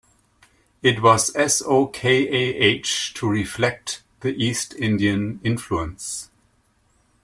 [0.81, 6.31] It was s-o-k-a-h to reflect the East Indian influence.